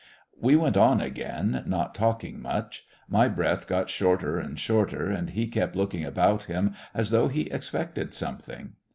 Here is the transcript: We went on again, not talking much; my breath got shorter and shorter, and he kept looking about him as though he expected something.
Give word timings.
We 0.39 0.55
went 0.55 0.77
on 0.77 0.99
again, 0.99 1.61
not 1.67 1.93
talking 1.93 2.41
much; 2.41 2.87
my 3.07 3.27
breath 3.27 3.67
got 3.67 3.87
shorter 3.91 4.39
and 4.39 4.59
shorter, 4.59 5.11
and 5.11 5.29
he 5.29 5.45
kept 5.45 5.75
looking 5.75 6.03
about 6.03 6.45
him 6.45 6.73
as 6.91 7.11
though 7.11 7.27
he 7.27 7.41
expected 7.41 8.15
something. 8.15 8.73